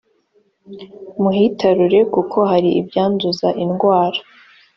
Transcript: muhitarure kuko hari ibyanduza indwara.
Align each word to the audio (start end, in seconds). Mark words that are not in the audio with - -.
muhitarure 1.21 1.99
kuko 2.13 2.37
hari 2.51 2.69
ibyanduza 2.79 3.47
indwara. 3.63 4.19